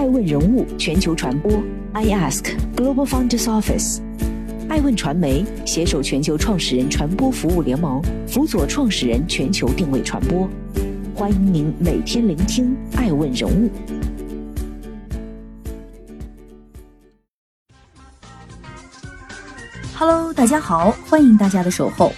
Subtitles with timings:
[0.00, 1.62] 爱问人物全球传播
[1.92, 4.00] ，I Ask Global Founders Office，
[4.66, 10.48] 爱问传媒携手全球创始人传播服务联盟，辅佐创始人全球定位传播。
[11.14, 13.70] 欢迎您每天聆听爱问人物。
[19.98, 22.10] Hello，大家好，欢迎大家的守候。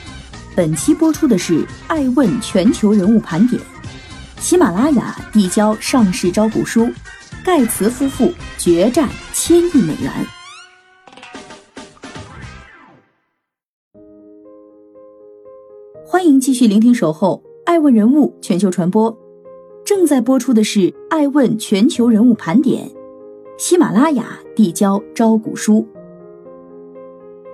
[0.54, 3.60] 本期播出的是爱问全球人物盘点。
[4.38, 6.88] 喜马拉雅递交上市招股书，
[7.44, 10.10] 盖茨夫妇决战千亿美元。
[16.06, 19.12] 欢迎继续聆听《守候爱问人物全球传播》，
[19.84, 22.88] 正在播出的是爱问全球人物盘点。
[23.58, 25.84] 喜马拉雅递交招股书。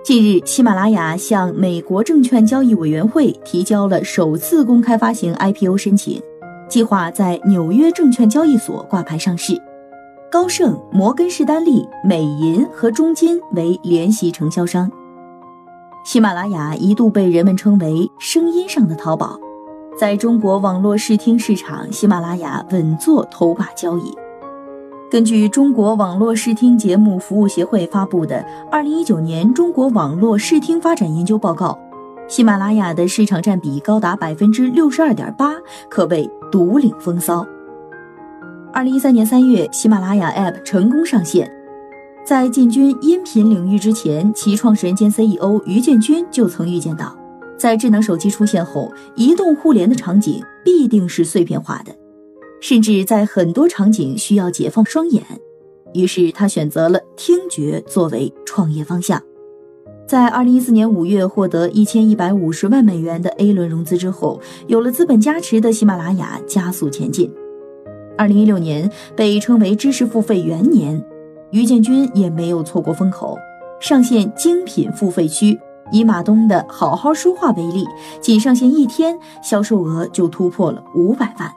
[0.03, 6.21] 近日，喜马拉雅向美国证券交易委员会提交了首次公开发行 IPO 申请。
[6.67, 9.59] 计划在纽约证券交易所挂牌上市，
[10.31, 14.89] 高盛、摩根士丹利、美银和中金为联席承销商。
[16.05, 19.39] 喜马拉雅一度被人们称为“声音上的淘宝”，
[19.97, 24.15] 在中国网络视听市场，喜马拉雅稳坐头把交椅。
[25.09, 28.35] 根据中国网络视听节目服务协会发布的
[28.69, 31.75] 《二零一九年中国网络视听发展研究报告》。
[32.31, 35.55] 喜马拉雅的市场占比高达百分之六十二点八，
[35.89, 37.43] 可谓独领风骚。
[38.79, 41.51] 二零一三年三月，喜马拉雅 App 成功上线。
[42.25, 47.13] 在进军音频领域之前，其创始人兼 CEO 于建军就曾预见到，
[47.57, 51.93] 在智能手机出现后，移动互联的场景必定是碎片化的，
[52.61, 55.25] 甚至在很多场景需要解放双眼。
[55.93, 59.21] 于是他选择了听觉作为创业方向。
[60.07, 67.29] 在二零一四年五月获得一千一百五十万美元的 A 轮融资之后，有了资本加持的喜马拉雅加速前进。
[68.19, 71.01] 二零一六年被称为知识付费元年，
[71.51, 73.37] 于建军也没有错过风口，
[73.79, 75.57] 上线精品付费区。
[75.89, 77.87] 以马东的好好说话为例，
[78.19, 81.49] 仅上线一天，销售额就突破了五百万。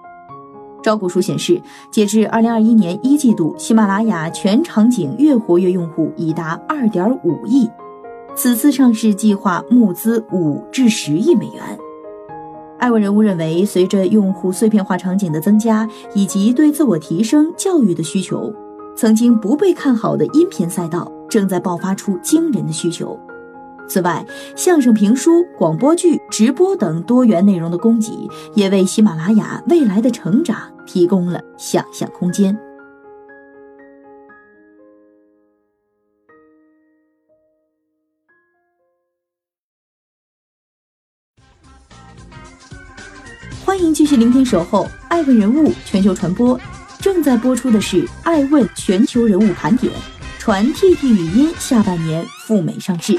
[0.84, 1.60] 招股书显示，
[1.90, 7.68] 截至二零二一年一季度，喜马拉雅全场景月活跃用户已达二点五亿。
[8.36, 11.76] 此次上市计划募资五至十亿美元。
[12.82, 18.52] 艾文人物认为，随着用户碎片化场景的增加，以及对自我提升、教育的需求，
[18.96, 23.16] 曾经不被看好的音频赛道正在爆发出惊人的需求。
[23.88, 24.26] 此外，
[24.56, 32.58] 相声、评书、广播剧、直播等多元内容的供给，也为喜马拉雅未来的成长提供了想象空间。
[44.12, 46.58] 续聆听《守候爱问人物全球传播》，
[47.00, 49.90] 正在播出的是《爱问全球人物盘点》，
[50.38, 53.18] 传 TT 语音下半年赴美上市。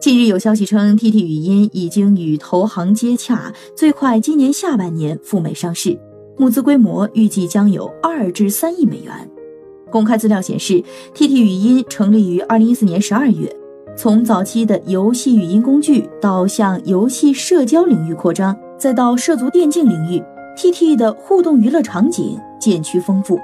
[0.00, 5.98] 近日有消息称，TT 语音已经与投行接洽，最快今年下半年赴美上市，
[6.38, 9.28] 募资规模预计将有二至三亿美元。
[9.90, 10.84] 公开资料显示
[11.16, 13.56] ，TT 语音成立于二零一四年十二月。
[13.94, 20.22] 从早期的游戏语音工具，到向游戏社交领域扩张，再到涉足电竞领域
[20.56, 23.38] ，TT 的互动娱乐场景渐趋丰富。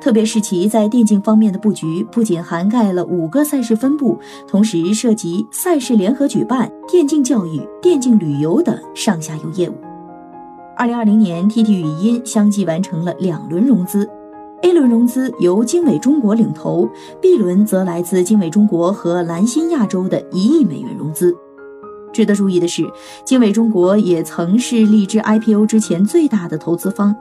[0.00, 4.16] 特别是其在电竞方面的布局，不仅涵盖了五个赛事分布，
[4.46, 9.74] 同时涉及赛事联合举办、电竞教育、电竞旅游等上下游业务。
[10.76, 14.08] 二零二零年，TT 语音相继完成了两轮融资。
[14.62, 16.88] A 轮融资由经纬中国领投
[17.20, 21.36] ，B 轮则来自经纬中国和蓝新亚洲的一亿美元融资。
[22.12, 22.84] 值得注意的是，
[23.24, 27.14] 经纬中国也曾是荔枝 IPO 之前最大的投资方，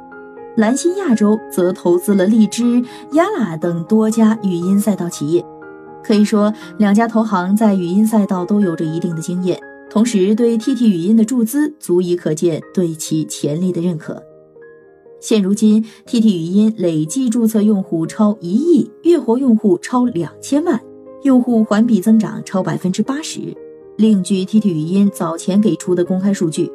[0.56, 5.46] 蓝新亚洲则投资了荔枝、雅拉等多家语音赛道企业。
[6.04, 9.60] 可以说，两家投行在语音赛道都有着一定的经验，
[9.90, 14.24] 同时对 TT 语音的注资足以可见对其潜力的认可。
[15.20, 20.80] 现如今，TT 语音累计注册用户超一亿，月活用户超两千万，
[21.24, 23.40] 用户环比增长超百分之八十。
[23.98, 26.72] 另据 TT 语音早前给出的公开数据，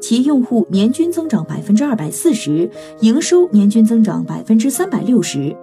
[0.00, 2.68] 其用户年均增长百分之二百四十，
[3.02, 5.56] 营收年均增长百分之三百六十，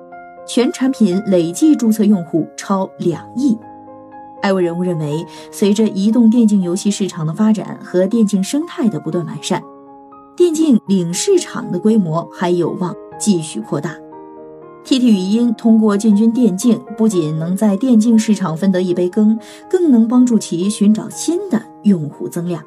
[0.48, 3.58] 全产品累计注册用户超两亿。
[4.42, 9.62] 艾文人物认为，随着移动电竞游戏市场的发展和电竞生态的不断完善。
[10.36, 13.96] 电竞领市场的规模还有望继续扩大。
[14.84, 19.40] Tt 语音通过进军电竞不仅能在电竞市场分得一杯羹
[19.70, 22.64] 更能帮助其寻找新的用户增量。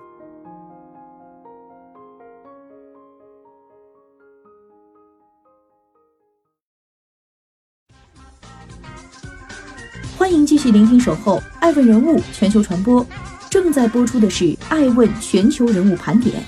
[10.17, 13.05] 欢迎继续聆听守候爱问人物全球传播
[13.51, 16.43] 正在播出的是爱问全球人物盘点。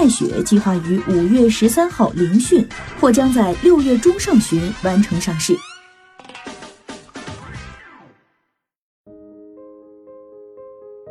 [0.00, 2.66] 奈雪计划于五月十三号聆讯，
[2.98, 5.54] 或将在六月中上旬完成上市。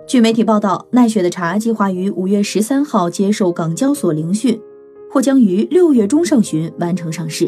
[0.07, 4.59] 据媒体报道，奈雪的茶计划于五月十三号接受港交所聆讯，
[5.12, 7.47] 或将于六月中上旬完成上市。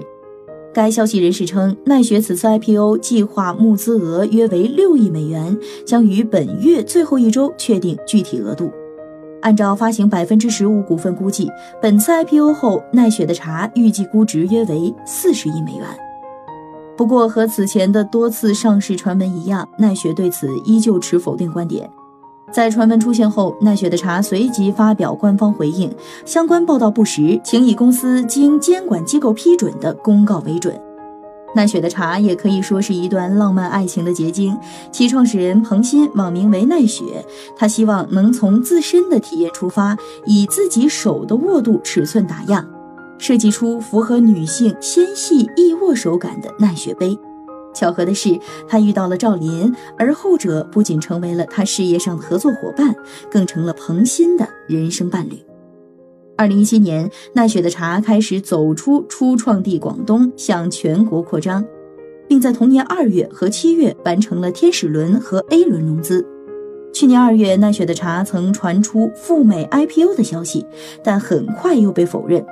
[0.72, 8.72] 该消息人士称，奈雪此次 IPO 计划募资额约为六亿美元，将于本月最后一周确定具体额度。
[9.42, 11.50] 按照发行百分之十五股份估计，
[11.82, 15.86] 本次 IPO 后，奈雪的茶预计估值约为四十亿美元。
[16.98, 21.90] 不过，和此前的多次上市传闻一样，奈雪对此依旧持否定观点。
[22.52, 25.90] 在传闻出现后，奈雪的茶随即发表官方回应，
[26.26, 30.80] 相关报道不实，请以公司经监管机构批准的公告为准。
[31.54, 34.58] 奈雪的茶也可以说是一段浪漫爱情的结晶，
[34.92, 37.26] 其创始人彭鑫网名为奈雪，
[37.58, 42.66] 他希望能从自身的体验出发，以自己手的握度尺寸打样，
[43.18, 47.20] 设计出符合女性纤细易握手感的奈雪杯。
[47.74, 52.96] 巧合的是，他遇到了赵林，而后者不仅成为了他事业上的合作伙伴，
[53.30, 55.51] 更成了彭鑫的人生伴侣。
[56.42, 61.64] 二零一七年，奈雪的茶开始走出初创地广东，向全国扩张，
[62.28, 66.26] 并在同年二月和七月完成了天使轮和 A 轮融资。
[66.92, 70.66] 去年二月，奈雪的茶曾传出赴美 IPO 的消息，
[71.04, 72.44] 但很快又被否认。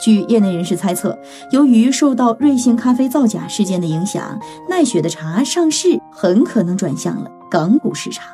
[0.00, 1.18] 据业内人士猜测，
[1.50, 4.38] 由于受到瑞幸咖啡造假事件的影响，
[4.70, 8.28] 奈雪的茶上市很可能转向了港股市场。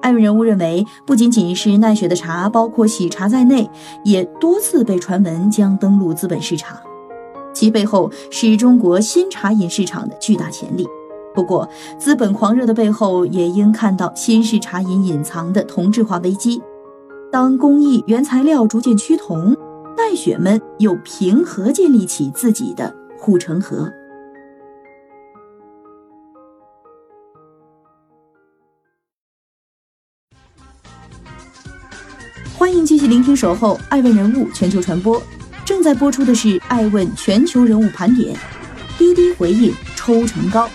[0.00, 3.68] 爱问人物认为，不仅仅是奈雪的茶，包括喜茶在内，
[4.04, 6.78] 也多次被传闻将登陆资本市场，
[7.52, 10.86] 其背后是中国新茶饮市场的巨大潜力。
[11.34, 11.68] 不过，
[11.98, 16.60] 资本狂热的背后，也应看到新式茶饮隐藏的同质化危机。
[17.30, 19.56] 当工艺原材料逐渐趋同。
[19.98, 23.92] 奈雪们又凭何建立起自己的护城河？
[33.08, 35.18] 聆听《守候爱问人物全球传播》，
[35.64, 38.36] 正在播出的是《爱问全球人物盘点》。
[38.98, 40.68] 滴滴回应抽成高。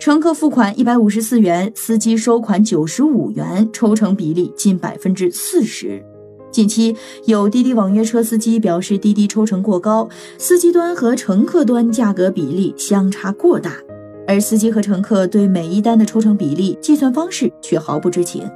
[0.00, 6.04] 乘客付款一百五十四元，司机收款九十五元，抽成比例近百分之四十。
[6.50, 6.96] 近期
[7.26, 10.08] 有滴滴网约车司机表示，滴滴抽成过高，
[10.38, 13.76] 司机端和乘客端价格比例相差过大，
[14.26, 18.48] 而司机和乘客对每一单的抽成比例计算方式却毫不知情。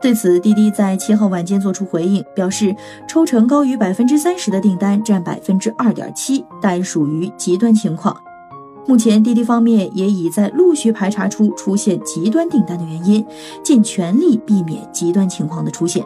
[0.00, 2.74] 对此，滴滴在七号晚间作出回应，表示
[3.08, 8.16] 抽成高于百分之三十的订单占百分之二点七，但属于极端情况。
[8.86, 13.26] 目前，滴滴方面也已在陆续排查出出现极端订单的原因，
[13.62, 16.04] 尽全力避免极端情况的出现。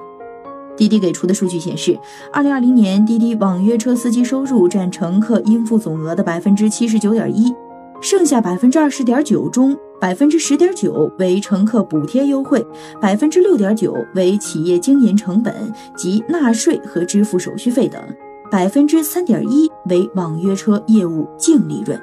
[0.75, 1.97] 滴滴给出的数据显示，
[2.33, 7.55] 二零二零年滴滴网约车司机收入占乘客应付总额的百分之七十九点一，
[8.03, 12.67] 剩下百分之二十点九中，百分之十点九为乘客补贴优惠，
[13.01, 18.03] 百分之六点九为企业经营成本及纳税和支付手续费等，
[18.51, 21.97] 百分之三点一为网约车业务净利润。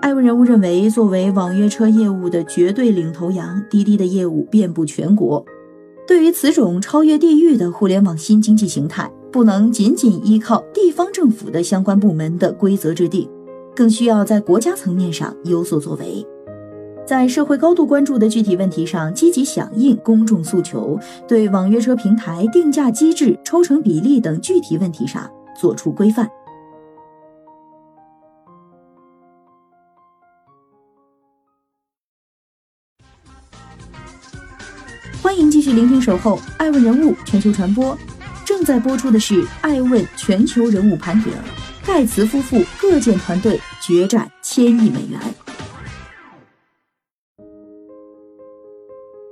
[0.00, 5.44] 艾问人物认为，作为网约车业务的绝对领头羊，滴滴的业务遍布全国。
[6.06, 13.28] 对于此种超越地域的互联网新经济形态，不能仅仅依靠地方政府的相关部门的规则制定，
[13.74, 16.24] 更需要在国家层面上有所作为，
[17.04, 25.28] 在社会高度关注的具体问题上积极响应公众诉求，对网约车平台定价机制、抽成比例等具体问题上
[25.60, 26.28] 作出规范。
[35.20, 37.96] 欢迎继续聆听《守候爱问人物全球传播》，
[38.46, 41.36] 正在播出的是《爱问全球人物盘点》。
[41.86, 45.20] 盖茨夫妇各建团队决战千亿美元。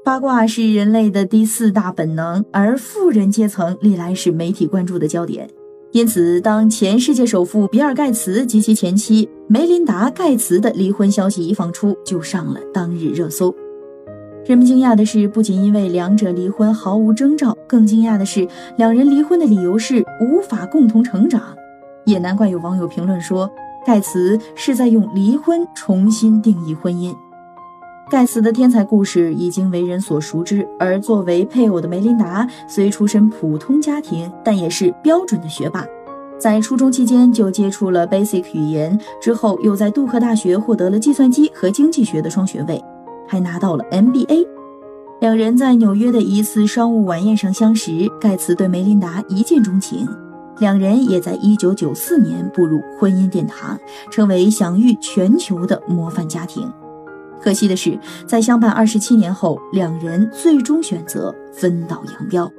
[0.04, 5.49] 八卦是人类的第四大本能，而富人阶层历来是媒体关注的焦点。
[5.92, 13.54] 因此，当前世界首富比尔·盖茨及其前妻梅琳达·盖茨的离婚消息一放出，就上了当日热搜。
[14.44, 21.56] 人们惊讶的是，不仅因为两者离婚毫无征兆，更惊讶的是，两人离婚的理由是无法共同成长。
[22.04, 23.50] 也难怪有网友评论说，
[23.85, 27.14] 盖茨是在用离婚重新定义婚姻。
[28.11, 35.85] 盖茨的天才故事已经为人所熟知，而作为配偶的梅琳达虽出身普通家庭，但也是标准的学霸。
[36.38, 42.82] 在初中期间就接触了 Basic 语言，之后又在杜克大学获得了计算机和经济学的双学位，
[43.26, 44.47] 还拿到了 MBA。
[45.21, 50.06] 两人在纽约的一次商务晚宴上相识，盖茨对梅琳达一见钟情，
[50.59, 53.78] 两人也在1994年步入婚姻殿堂，
[54.11, 56.71] 成为享誉全球的模范家庭。
[57.40, 62.50] 可惜的是，在相伴二十七年后，两人最终选择分道扬镳。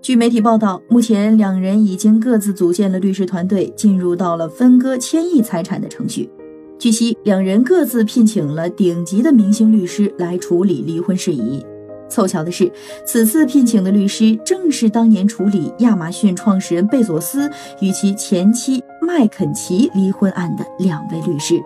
[0.00, 6.30] 据媒体报道，目前两人已经各自组建了律师团队，进入到了分割千亿财产的程序。
[6.78, 11.64] 据悉，两人各自聘请了顶级的明星律师来处理离婚事宜。
[12.08, 12.70] 凑巧的是，
[13.04, 21.62] 此次聘请的律师正是当年处理亚马逊创始人贝佐斯与其前妻麦肯齐离婚案的两位律师。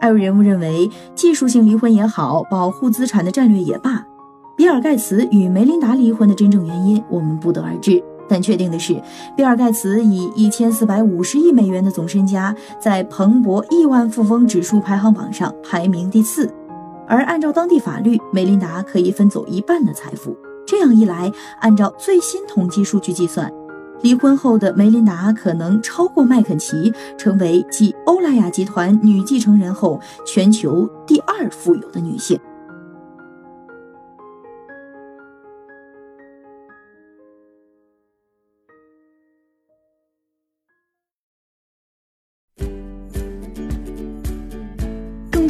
[0.00, 4.04] 艾瑞人物认为，技术性离婚也好，保护资产的战略也罢。
[4.56, 8.02] 比尔·盖茨与梅琳达离婚的真正原因，我们不得而知。
[8.28, 9.00] 但确定的是，
[9.36, 16.50] 比尔·盖茨以一千四百五十亿美元的总身家，在彭博亿万富翁指数排行榜上排名第四。
[17.06, 20.36] 而按照当地法律，梅琳达可以分走一半的财富。
[20.66, 21.30] 这样一来，
[21.60, 23.52] 按照最新统计数据计算，
[24.00, 32.38] 离婚后的梅琳达可能超过麦肯齐，成为继欧莱雅集团女继承人后全球第二富有的女性。